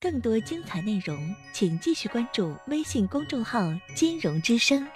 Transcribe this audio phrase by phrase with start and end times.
[0.00, 3.60] 更多精彩内容，请继续关注微信公众号
[3.94, 4.86] “金融之声”。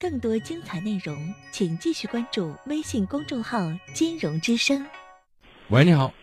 [0.00, 1.14] 更多精彩内容，
[1.50, 3.58] 请继续关注微信公众号
[3.92, 4.86] “金融之声”。
[5.68, 6.14] 喂，你好。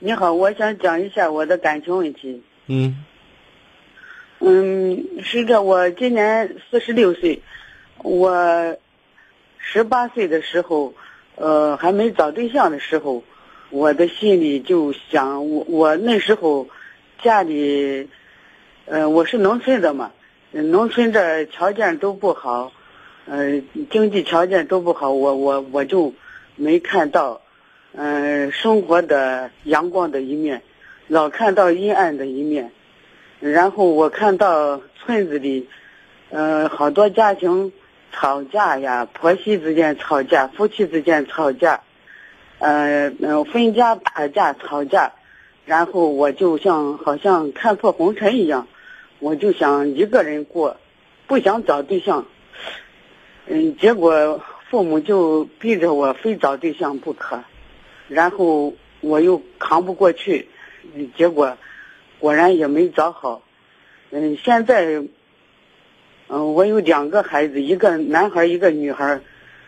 [0.00, 2.42] 你好，我想讲一下我的感情问题。
[2.66, 3.04] 嗯
[4.40, 7.42] 嗯，是这，我今年四十六岁，
[7.98, 8.76] 我
[9.56, 10.92] 十八岁的时候，
[11.36, 13.24] 呃，还没找对象的时候，
[13.74, 16.68] 我的心里就想，我我那时候
[17.20, 18.08] 家里，
[18.84, 20.12] 呃，我是农村的嘛，
[20.52, 22.70] 农村这条件都不好，
[23.26, 26.14] 呃，经济条件都不好，我我我就
[26.54, 27.40] 没看到，
[27.96, 30.62] 嗯、生活的阳光的一面，
[31.08, 32.70] 老看到阴暗的一面。
[33.40, 35.68] 然后我看到村子里，
[36.30, 37.72] 呃，好多家庭
[38.12, 41.82] 吵架呀，婆媳之间吵架，夫妻之间吵架，
[42.58, 43.10] 呃，
[43.44, 45.12] 分家打架吵架，
[45.66, 48.66] 然后我就像好像看破红尘一样，
[49.18, 50.76] 我就想一个人过，
[51.26, 52.26] 不想找对象。
[53.46, 57.42] 嗯，结果父母就逼着我非找对象不可，
[58.08, 60.48] 然后我又扛不过去，
[60.94, 61.56] 嗯结果。
[62.20, 63.42] 果然也没找好，
[64.10, 65.02] 嗯，现在，
[66.28, 69.20] 嗯，我有两个孩子，一个男孩，一个女孩，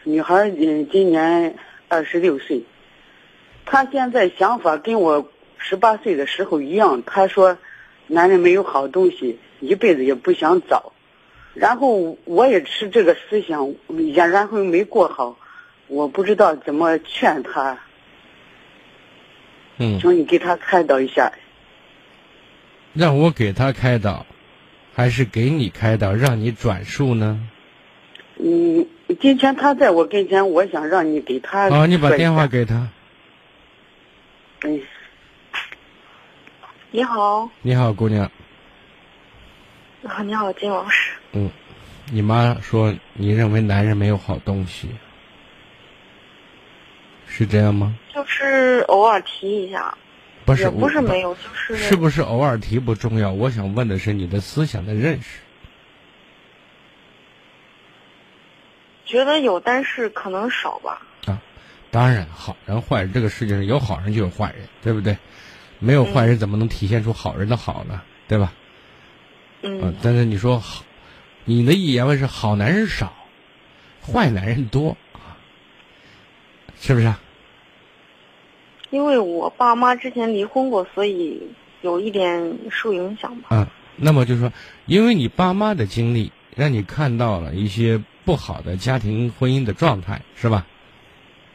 [0.05, 1.55] 女孩嗯今年
[1.89, 2.65] 二十六岁，
[3.67, 5.29] 她现在想法跟我
[5.59, 7.59] 十八岁的时候一样，他说，
[8.07, 10.93] 男人没有好东西，一辈子也不想找，
[11.53, 15.37] 然后我也持这个思想，也然后没过好，
[15.89, 17.79] 我不知道怎么劝他，
[19.79, 21.33] 嗯，请你给他开导一下。
[22.95, 24.25] 让我给他开导，
[24.95, 27.41] 还是给你开导，让你转述呢？
[28.39, 28.87] 嗯，
[29.21, 32.89] 今天他在我跟前，我想让你给他啊，你把电话给他。
[34.65, 34.81] 嗯，
[36.91, 38.25] 你好，你好，姑娘。
[40.05, 41.13] 啊，你好，金老师。
[41.33, 41.51] 嗯，
[42.11, 44.89] 你妈说你认为男人没有好东西，
[47.27, 47.95] 是这样吗？
[48.15, 49.97] 就是偶尔提一下，
[50.47, 53.31] 不是，不是没有，就是是不是偶尔提不重要？
[53.31, 55.41] 我想问的是你的思想的认识。
[59.05, 61.03] 觉得有，但是可能少吧。
[61.91, 65.17] 当然，好人坏人，这个世界上有好人就有坏人，对不对？
[65.79, 68.03] 没有坏人怎么能体现出好人的好呢？
[68.29, 68.53] 对吧？
[69.63, 70.85] 嗯，啊，但是你说好，
[71.45, 73.13] 你的意言为是好男人少，
[74.03, 74.97] 坏男人多，
[76.79, 77.21] 是不是啊？
[78.91, 81.43] 因为我爸妈之前离婚过，所以
[81.83, 83.49] 有一点受影响吧。
[83.51, 83.67] 嗯，
[83.97, 84.53] 那么就是说，
[84.87, 90.67] 因为你爸妈的经历，让你看到了一些不好的家庭婚姻的状态，是吧？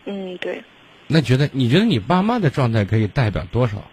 [0.06, 0.63] 嗯，对，
[1.07, 3.84] 那觉得你觉得你爸妈的状态可以代表多少，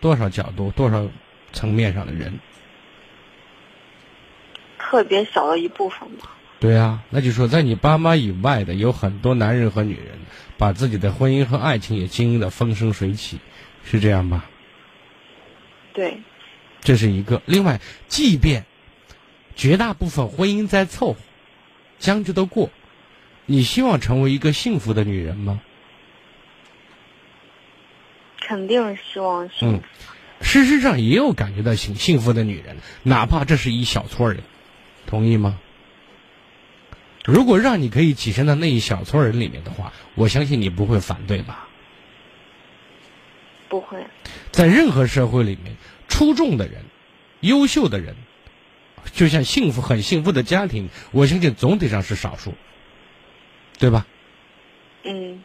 [0.00, 1.08] 多少角度，多少
[1.52, 2.38] 层面上的人？
[4.78, 6.30] 特别小的一部分吧。
[6.60, 10.18] 对啊，那就说在你爸妈以外的有很多男人和女人，
[10.56, 13.38] 把自己的婚姻和爱情也经营的风生水起，
[13.84, 14.46] 是这样吧？
[15.92, 16.18] 对，
[16.80, 17.42] 这是一个。
[17.44, 18.64] 另外，即便
[19.54, 21.18] 绝大部分婚姻在凑合，
[21.98, 22.70] 将就的过，
[23.46, 25.60] 你希望成为一个幸福的女人吗？
[28.40, 29.80] 肯定希望是嗯，
[30.40, 34.42] 事实上也有感觉到幸幸福的女人，哪怕这是一小撮人，
[35.06, 35.58] 同意吗？
[37.24, 41.68] 如果让你可以跻身到那一小撮人里面的话，我相信你不会反对吧？
[43.70, 44.04] 不会。
[44.52, 45.76] 在任何社会里面，
[46.06, 46.84] 出众的人、
[47.40, 48.14] 优秀的人，
[49.12, 52.52] 就像幸福很幸福的家庭，我相信总体上是少数，
[53.78, 54.06] 对吧？
[55.04, 55.42] 嗯，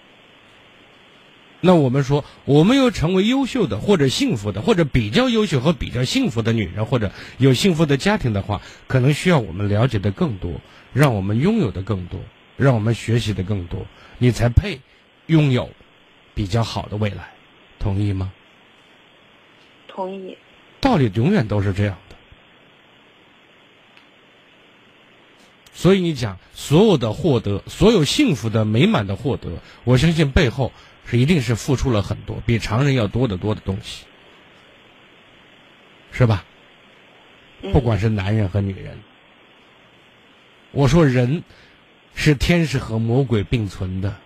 [1.62, 10.62] 那我们说，我们要成为优秀的，或者幸福的，或者比较优秀和比较幸福的女人，或者有幸福的家庭的话，可能需要我们了解的更多，
[10.94, 12.22] 让我们拥有的更多，
[12.56, 13.86] 让我们学习的更多，
[14.18, 14.80] 你才配
[15.26, 15.70] 拥有
[16.34, 17.34] 比较好的未来，
[17.80, 18.32] 同意吗？
[19.88, 20.38] 同意。
[20.80, 21.98] 道理永远都是这样
[25.80, 30.74] 所以你讲所有的获得，所有幸福的美满的获得，我相信背后
[31.06, 34.04] 是一定是付出了很多，比常人要多得多的东西，
[36.12, 36.44] 是吧？
[37.62, 39.00] 嗯不管是男人和女人，
[40.72, 41.44] 我说人
[42.14, 44.18] 是天使和魔鬼并存的，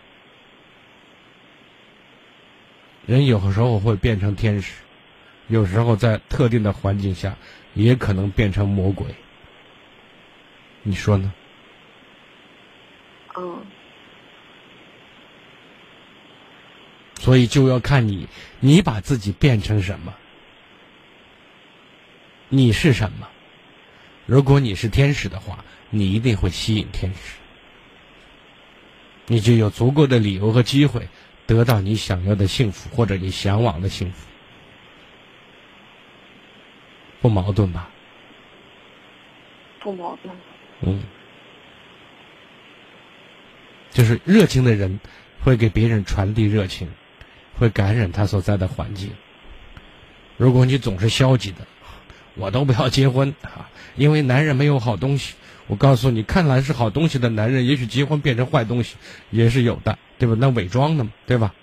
[3.06, 4.74] 人有时候会变成天使，
[5.48, 7.38] 有时候在特定的环境下
[7.76, 9.06] 也可能变成魔鬼。
[10.82, 11.32] 你说呢？
[13.36, 13.66] 嗯，
[17.20, 18.28] 所以就要看你，
[18.60, 20.14] 你把自己变成什么，
[22.50, 23.28] 你是什么。
[24.26, 27.36] 如果你是天使的话，你一定会吸引天使，
[29.28, 31.10] 你就有足够的理由和机会
[31.46, 34.28] 得到你想要的幸福或者你向往的幸福，
[37.22, 37.90] 不矛盾吧？
[39.80, 40.34] 不矛盾。
[40.82, 41.04] 嗯，
[44.04, 45.00] 就是热情的人
[45.40, 46.90] 会给别人传递热情，
[47.58, 49.12] 会感染他所在的环境。
[50.36, 51.60] 如果你总是消极的，
[52.36, 55.36] 我都不要结婚啊，因为男人没有好东西。
[55.68, 58.98] 我告诉你，看来是好东西的男人，也许结婚变成坏东西
[59.30, 60.36] 也是有的，对吧？
[60.38, 61.54] 那伪装的嘛，对吧？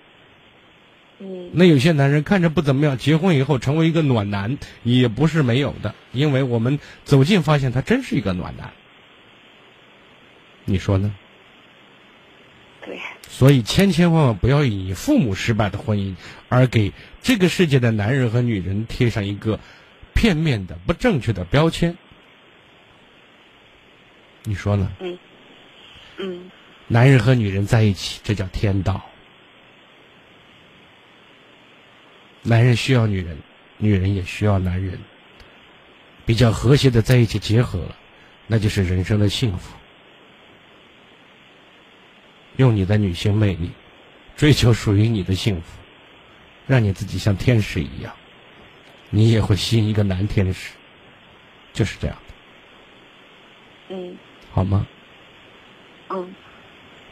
[1.19, 8.71] 嗯那有些男人看着不怎么样，结婚以后成为一个暖男，也不是没有的，因为我们走近发现他真是一个暖男。
[10.65, 11.15] 你说呢？
[12.91, 12.99] 对，
[13.29, 16.17] 所以千千万万不要以父母失败的婚姻
[16.49, 16.93] 而给
[17.23, 19.61] 这个世界的男人和女人贴上一个
[20.13, 21.97] 片面的不正确的标签。
[24.43, 24.91] 你说呢？
[26.19, 26.51] 嗯
[26.89, 29.01] 男人和女人在一起，这叫天道。
[32.43, 33.39] 男人需要女人，
[33.79, 34.99] 女人也需要男人，
[36.27, 37.97] 比较和谐的在一起结合了，
[38.49, 39.77] 那就是人生的幸福。
[42.57, 43.71] 用你的女性魅力，
[44.37, 45.63] 追求属于你的幸福，
[46.67, 48.13] 让你自己像天使一样，
[49.09, 50.73] 你也会吸引一个男天使，
[51.73, 52.17] 就是这样
[53.89, 54.17] 的，嗯
[54.53, 54.87] 好吗？
[56.09, 56.35] 嗯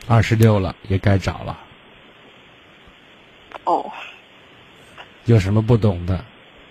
[0.06, 1.58] 二十六了，也该找了。
[3.64, 3.90] 哦
[5.26, 6.24] 有什么不懂的，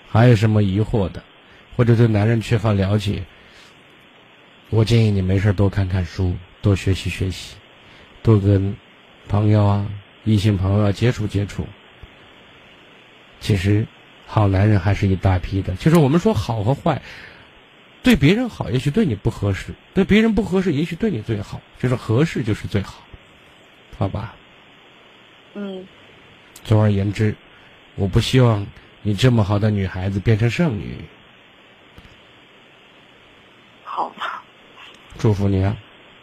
[0.09, 1.23] 还有什么疑惑的，
[1.75, 3.23] 或者对男人缺乏了解，
[4.71, 7.55] 我建议你没事多看看书，多学习学习，
[8.27, 8.75] 多跟
[9.29, 9.87] 朋友啊、
[10.25, 11.65] 异性朋友啊接触接触。
[13.39, 13.87] 其实，
[14.25, 15.73] 好男人还是一大批的。
[15.75, 17.01] 就是我们说好和坏，
[18.03, 21.61] 对别人好，也许对你不合适；对别人不合适，也许对你最好。
[21.79, 23.01] 就是合适就是最好，
[23.97, 24.35] 好吧？
[25.53, 25.87] 嗯
[26.65, 27.33] 总而言之，
[27.95, 28.67] 我不希望
[29.03, 30.97] 你这么好的女孩子变成剩女。
[33.85, 34.43] 好吧
[35.17, 35.77] 祝福你啊，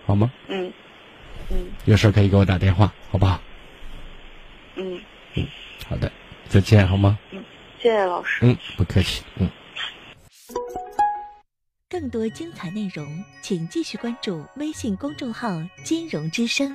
[0.05, 0.31] 好吗？
[0.49, 0.64] 嗯
[1.55, 3.41] 嗯有事可以给我打电话，好不好？
[4.77, 5.01] 嗯，
[5.89, 6.11] 好的，
[6.49, 7.19] 再见，好吗？
[7.31, 7.43] 嗯
[7.81, 8.39] 谢谢老师。
[8.43, 9.49] 嗯，不客气，嗯。
[11.89, 13.07] 更多精彩内容，
[13.41, 16.75] 请继续关注微信公众号“金融之声”。